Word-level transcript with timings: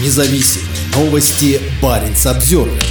независим. 0.00 0.62
Новости 0.94 1.60
Баренц 1.82 2.26
Обзервер. 2.26 2.82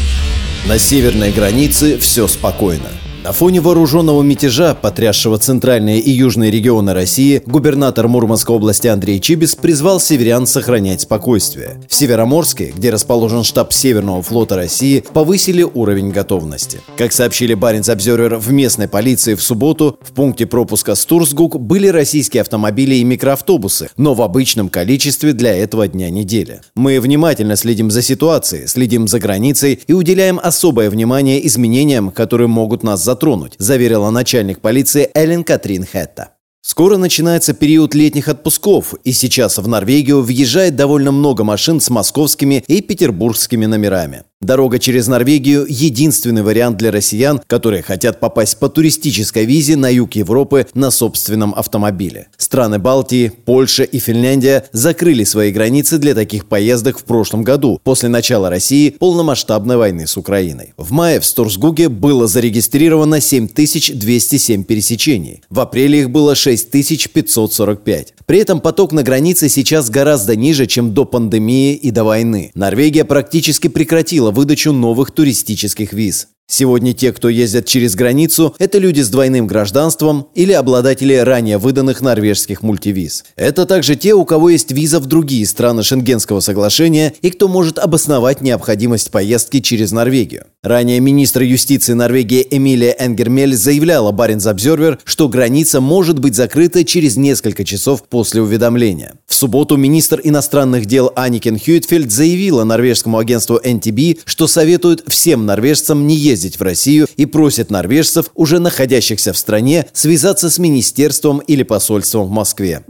На 0.65 0.77
северной 0.79 1.31
границе 1.31 1.97
все 1.97 2.27
спокойно. 2.27 2.89
На 3.27 3.33
фоне 3.33 3.59
вооруженного 3.59 4.21
мятежа, 4.21 4.73
потрясшего 4.73 5.37
центральные 5.37 5.99
и 5.99 6.09
южные 6.11 6.49
регионы 6.49 6.93
России, 6.93 7.43
губернатор 7.45 8.07
Мурманской 8.07 8.55
области 8.55 8.87
Андрей 8.87 9.19
Чибис 9.19 9.53
призвал 9.53 9.99
северян 9.99 10.47
сохранять 10.47 11.01
спокойствие. 11.01 11.81
В 11.89 11.93
Североморске, 11.93 12.71
где 12.73 12.89
расположен 12.89 13.43
штаб 13.43 13.73
Северного 13.73 14.23
флота 14.23 14.55
России, 14.55 15.03
повысили 15.11 15.61
уровень 15.61 16.11
готовности. 16.11 16.79
Как 16.95 17.11
сообщили 17.11 17.53
Баренц 17.53 17.89
Обзервер 17.89 18.37
в 18.37 18.49
местной 18.53 18.87
полиции 18.87 19.35
в 19.35 19.43
субботу, 19.43 19.99
в 20.01 20.13
пункте 20.13 20.45
пропуска 20.45 20.95
Стурсгук 20.95 21.59
были 21.59 21.89
российские 21.89 22.39
автомобили 22.39 22.95
и 22.95 23.03
микроавтобусы, 23.03 23.89
но 23.97 24.13
в 24.13 24.21
обычном 24.21 24.69
количестве 24.69 25.33
для 25.33 25.53
этого 25.53 25.89
дня 25.89 26.09
недели. 26.09 26.61
Мы 26.75 27.01
внимательно 27.01 27.57
следим 27.57 27.91
за 27.91 28.01
ситуацией, 28.01 28.67
следим 28.67 29.05
за 29.05 29.19
границей 29.19 29.81
и 29.85 29.91
уделяем 29.91 30.39
особое 30.41 30.89
внимание 30.89 31.45
изменениям, 31.45 32.11
которые 32.11 32.47
могут 32.47 32.83
нас 32.83 33.03
затронуть 33.03 33.16
затронуть, 33.17 33.55
заверила 33.57 34.11
начальник 34.11 34.59
полиции 34.61 35.09
Эллен 35.15 35.43
Катрин 35.43 35.83
Хетта. 35.83 36.29
Скоро 36.61 36.97
начинается 36.97 37.53
период 37.53 37.95
летних 37.95 38.27
отпусков, 38.27 38.93
и 39.05 39.13
сейчас 39.13 39.57
в 39.57 39.67
Норвегию 39.67 40.21
въезжает 40.21 40.75
довольно 40.75 41.11
много 41.11 41.45
машин 41.45 41.79
с 41.79 41.89
московскими 41.89 42.63
и 42.67 42.81
петербургскими 42.81 43.65
номерами. 43.65 44.23
Дорога 44.41 44.77
через 44.77 45.07
Норвегию– 45.07 45.65
единственный 45.69 46.43
вариант 46.43 46.77
для 46.77 46.91
россиян, 46.91 47.41
которые 47.47 47.83
хотят 47.83 48.19
попасть 48.19 48.59
по 48.59 48.67
туристической 48.69 49.45
визе 49.45 49.77
на 49.77 49.89
юг 49.89 50.13
Европы 50.15 50.67
на 50.73 50.91
собственном 50.91 51.55
автомобиле. 51.55 52.27
Страны 52.47 52.79
Балтии, 52.79 53.29
Польша 53.43 53.83
и 53.83 53.99
Финляндия 53.99 54.63
закрыли 54.71 55.25
свои 55.25 55.51
границы 55.51 55.97
для 55.97 56.15
таких 56.15 56.45
поездок 56.45 56.97
в 56.97 57.03
прошлом 57.03 57.43
году, 57.43 57.77
после 57.83 58.07
начала 58.07 58.49
России 58.49 58.91
полномасштабной 58.91 59.75
войны 59.75 60.07
с 60.07 60.15
Украиной. 60.15 60.71
В 60.77 60.93
мае 60.93 61.19
в 61.19 61.25
Сторсгуге 61.25 61.89
было 61.89 62.25
зарегистрировано 62.25 63.19
7207 63.19 64.63
пересечений. 64.63 65.41
В 65.49 65.59
апреле 65.59 65.99
их 65.99 66.09
было 66.09 66.35
6545. 66.35 68.13
При 68.25 68.39
этом 68.39 68.61
поток 68.61 68.93
на 68.93 69.03
границе 69.03 69.49
сейчас 69.49 69.89
гораздо 69.89 70.37
ниже, 70.37 70.67
чем 70.67 70.93
до 70.93 71.03
пандемии 71.03 71.73
и 71.73 71.91
до 71.91 72.05
войны. 72.05 72.51
Норвегия 72.55 73.03
практически 73.03 73.67
прекратила 73.67 74.31
выдачу 74.31 74.71
новых 74.71 75.11
туристических 75.11 75.91
виз. 75.91 76.29
Сегодня 76.49 76.93
те, 76.93 77.11
кто 77.11 77.27
ездят 77.27 77.65
через 77.65 77.95
границу, 77.95 78.55
это 78.57 78.77
люди 78.77 79.01
с 79.01 79.09
двойным 79.09 79.47
гражданством 79.47 80.29
или 80.33 80.53
обладатели 80.53 81.13
ранее 81.13 81.57
выданных 81.57 81.99
норвежских 81.99 82.61
мультивиз. 82.61 83.25
Это 83.35 83.65
также 83.65 83.97
те, 83.97 84.13
у 84.13 84.23
кого 84.23 84.49
есть 84.49 84.71
виза 84.71 85.01
в 85.01 85.07
другие 85.07 85.45
страны 85.45 85.83
Шенгенского 85.83 86.39
соглашения 86.39 87.13
и 87.21 87.31
кто 87.31 87.49
может 87.49 87.77
обосновать 87.77 88.39
необходимость 88.39 89.11
поездки 89.11 89.59
через 89.59 89.91
Норвегию. 89.91 90.45
Ранее 90.67 90.99
министр 90.99 91.43
юстиции 91.43 91.93
Норвегии 91.93 92.45
Эмилия 92.51 92.93
Энгермель 92.99 93.55
заявляла 93.55 94.11
Баренц 94.11 94.47
Обзервер, 94.47 94.99
что 95.05 95.29
граница 95.29 95.79
может 95.79 96.19
быть 96.19 96.35
закрыта 96.35 96.83
через 96.83 97.15
несколько 97.15 97.63
часов 97.63 98.03
после 98.03 98.41
уведомления. 98.41 99.13
В 99.25 99.33
субботу 99.33 99.77
министр 99.77 100.19
иностранных 100.21 100.85
дел 100.85 101.13
Аникен 101.15 101.57
Хьюитфельд 101.57 102.11
заявила 102.11 102.65
норвежскому 102.65 103.17
агентству 103.17 103.61
NTB, 103.63 104.19
что 104.25 104.47
советует 104.47 105.05
всем 105.07 105.45
норвежцам 105.45 106.05
не 106.05 106.17
ездить 106.17 106.59
в 106.59 106.61
Россию 106.61 107.07
и 107.15 107.25
просит 107.25 107.71
норвежцев, 107.71 108.31
уже 108.35 108.59
находящихся 108.59 109.31
в 109.31 109.37
стране, 109.37 109.85
связаться 109.93 110.49
с 110.49 110.59
министерством 110.59 111.39
или 111.39 111.63
посольством 111.63 112.27
в 112.27 112.31
Москве. 112.31 112.83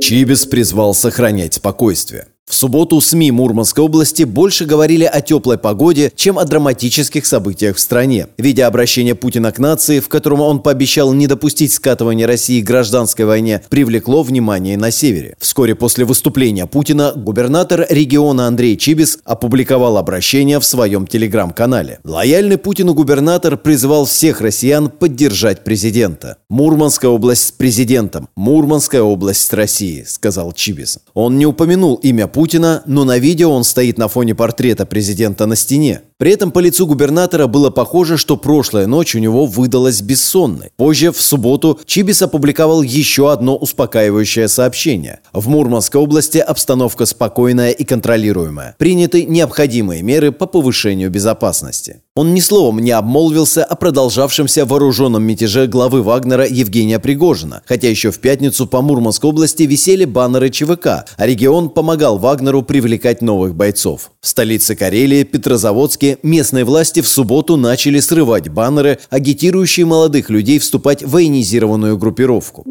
Чибис 0.00 0.44
призвал 0.44 0.92
сохранять 0.92 1.54
спокойствие. 1.54 2.26
В 2.48 2.54
субботу 2.54 2.98
СМИ 2.98 3.30
Мурманской 3.30 3.84
области 3.84 4.22
больше 4.22 4.64
говорили 4.64 5.04
о 5.04 5.20
теплой 5.20 5.58
погоде, 5.58 6.10
чем 6.16 6.38
о 6.38 6.46
драматических 6.46 7.26
событиях 7.26 7.76
в 7.76 7.80
стране. 7.80 8.28
Видя 8.38 8.66
обращение 8.66 9.14
Путина 9.14 9.52
к 9.52 9.58
нации, 9.58 10.00
в 10.00 10.08
котором 10.08 10.40
он 10.40 10.62
пообещал 10.62 11.12
не 11.12 11.26
допустить 11.26 11.74
скатывания 11.74 12.26
России 12.26 12.62
к 12.62 12.66
гражданской 12.66 13.26
войне, 13.26 13.60
привлекло 13.68 14.22
внимание 14.22 14.78
на 14.78 14.90
севере. 14.90 15.36
Вскоре 15.38 15.74
после 15.74 16.06
выступления 16.06 16.66
Путина 16.66 17.12
губернатор 17.14 17.86
региона 17.90 18.46
Андрей 18.46 18.78
Чибис 18.78 19.18
опубликовал 19.24 19.98
обращение 19.98 20.58
в 20.58 20.64
своем 20.64 21.06
телеграм-канале. 21.06 22.00
Лояльный 22.02 22.56
Путину 22.56 22.94
губернатор 22.94 23.58
призвал 23.58 24.06
всех 24.06 24.40
россиян 24.40 24.88
поддержать 24.88 25.64
президента. 25.64 26.38
«Мурманская 26.48 27.10
область 27.10 27.48
с 27.48 27.52
президентом, 27.52 28.30
Мурманская 28.36 29.02
область 29.02 29.42
с 29.42 29.52
Россией»,— 29.52 30.04
сказал 30.06 30.52
Чибис. 30.52 30.98
Он 31.12 31.36
не 31.36 31.44
упомянул 31.44 31.96
имя 31.96 32.26
Путина, 32.26 32.37
Путина, 32.38 32.84
но 32.86 33.02
на 33.02 33.18
видео 33.18 33.50
он 33.50 33.64
стоит 33.64 33.98
на 33.98 34.06
фоне 34.06 34.32
портрета 34.32 34.86
президента 34.86 35.44
на 35.46 35.56
стене. 35.56 36.02
При 36.18 36.32
этом 36.32 36.50
по 36.50 36.58
лицу 36.58 36.84
губернатора 36.84 37.46
было 37.46 37.70
похоже, 37.70 38.16
что 38.16 38.36
прошлая 38.36 38.88
ночь 38.88 39.14
у 39.14 39.20
него 39.20 39.46
выдалась 39.46 40.02
бессонной. 40.02 40.72
Позже, 40.76 41.12
в 41.12 41.20
субботу, 41.20 41.78
Чибис 41.86 42.20
опубликовал 42.22 42.82
еще 42.82 43.30
одно 43.30 43.56
успокаивающее 43.56 44.48
сообщение. 44.48 45.20
В 45.32 45.46
Мурманской 45.46 46.00
области 46.00 46.38
обстановка 46.38 47.06
спокойная 47.06 47.70
и 47.70 47.84
контролируемая. 47.84 48.74
Приняты 48.78 49.26
необходимые 49.26 50.02
меры 50.02 50.32
по 50.32 50.46
повышению 50.46 51.08
безопасности. 51.08 52.02
Он 52.16 52.34
ни 52.34 52.40
словом 52.40 52.80
не 52.80 52.90
обмолвился 52.90 53.62
о 53.62 53.76
продолжавшемся 53.76 54.66
вооруженном 54.66 55.22
мятеже 55.22 55.68
главы 55.68 56.02
Вагнера 56.02 56.48
Евгения 56.48 56.98
Пригожина, 56.98 57.62
хотя 57.64 57.88
еще 57.88 58.10
в 58.10 58.18
пятницу 58.18 58.66
по 58.66 58.82
Мурманской 58.82 59.30
области 59.30 59.62
висели 59.62 60.04
баннеры 60.04 60.50
ЧВК, 60.50 61.04
а 61.16 61.26
регион 61.26 61.70
помогал 61.70 62.18
Вагнеру 62.18 62.62
привлекать 62.62 63.22
новых 63.22 63.54
бойцов. 63.54 64.10
В 64.20 64.26
столице 64.26 64.74
Карелии, 64.74 65.22
Петрозаводске, 65.22 66.07
местные 66.22 66.64
власти 66.64 67.00
в 67.00 67.08
субботу 67.08 67.56
начали 67.56 68.00
срывать 68.00 68.48
баннеры, 68.48 68.98
агитирующие 69.10 69.84
молодых 69.84 70.30
людей 70.30 70.58
вступать 70.58 71.02
в 71.02 71.10
военизированную 71.10 71.98
группировку. 71.98 72.64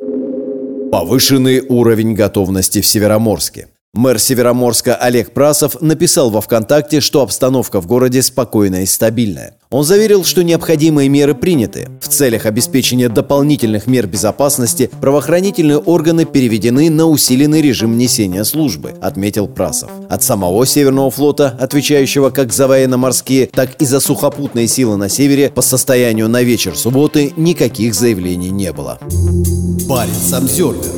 Повышенный 0.91 1.61
уровень 1.67 2.13
готовности 2.13 2.81
в 2.81 2.87
Североморске. 2.87 3.67
Мэр 3.93 4.19
Североморска 4.19 4.95
Олег 4.95 5.31
Прасов 5.33 5.81
написал 5.81 6.29
во 6.29 6.41
ВКонтакте, 6.41 7.01
что 7.01 7.21
обстановка 7.21 7.81
в 7.81 7.87
городе 7.87 8.21
спокойная 8.21 8.83
и 8.83 8.85
стабильная. 8.85 9.56
Он 9.69 9.83
заверил, 9.83 10.23
что 10.23 10.43
необходимые 10.43 11.09
меры 11.09 11.35
приняты. 11.35 11.89
В 12.01 12.07
целях 12.07 12.45
обеспечения 12.45 13.09
дополнительных 13.09 13.85
мер 13.87 14.07
безопасности 14.07 14.89
правоохранительные 15.01 15.77
органы 15.77 16.25
переведены 16.25 16.89
на 16.89 17.05
усиленный 17.07 17.61
режим 17.61 17.97
несения 17.97 18.45
службы, 18.45 18.93
отметил 19.01 19.47
Прасов. 19.47 19.89
От 20.09 20.23
самого 20.23 20.65
Северного 20.65 21.11
флота, 21.11 21.55
отвечающего 21.59 22.29
как 22.29 22.53
за 22.53 22.67
военно-морские, 22.67 23.47
так 23.47 23.81
и 23.81 23.85
за 23.85 23.99
сухопутные 23.99 24.67
силы 24.67 24.95
на 24.95 25.09
севере, 25.09 25.49
по 25.49 25.61
состоянию 25.61 26.29
на 26.29 26.43
вечер 26.43 26.77
субботы 26.77 27.33
никаких 27.35 27.93
заявлений 27.93 28.49
не 28.49 28.71
было. 28.71 28.99
Парень 29.89 30.13
Самсервер 30.13 30.96